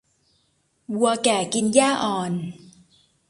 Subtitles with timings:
[0.97, 2.31] วัวแก่กินหญ้าอ่อน